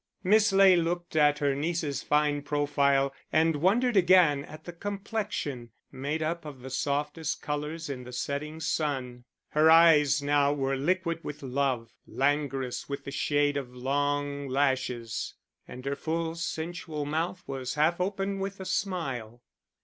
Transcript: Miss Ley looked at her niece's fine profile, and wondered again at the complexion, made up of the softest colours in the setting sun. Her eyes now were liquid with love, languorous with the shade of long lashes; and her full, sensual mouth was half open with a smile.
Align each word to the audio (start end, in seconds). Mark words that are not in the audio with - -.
Miss 0.23 0.51
Ley 0.51 0.75
looked 0.77 1.15
at 1.15 1.37
her 1.37 1.53
niece's 1.53 2.01
fine 2.01 2.41
profile, 2.41 3.13
and 3.31 3.57
wondered 3.57 3.95
again 3.95 4.43
at 4.45 4.63
the 4.63 4.73
complexion, 4.73 5.69
made 5.91 6.23
up 6.23 6.43
of 6.43 6.61
the 6.61 6.71
softest 6.71 7.43
colours 7.43 7.87
in 7.87 8.03
the 8.03 8.11
setting 8.11 8.59
sun. 8.59 9.25
Her 9.49 9.69
eyes 9.69 10.19
now 10.19 10.53
were 10.53 10.75
liquid 10.75 11.19
with 11.23 11.43
love, 11.43 11.91
languorous 12.07 12.89
with 12.89 13.03
the 13.03 13.11
shade 13.11 13.57
of 13.57 13.75
long 13.75 14.47
lashes; 14.47 15.35
and 15.67 15.85
her 15.85 15.95
full, 15.95 16.33
sensual 16.33 17.05
mouth 17.05 17.43
was 17.45 17.75
half 17.75 18.01
open 18.01 18.39
with 18.39 18.59
a 18.59 18.65
smile. 18.65 19.43